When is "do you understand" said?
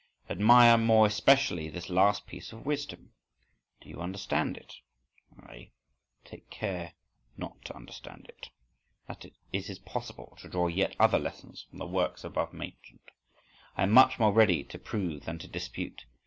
3.81-4.57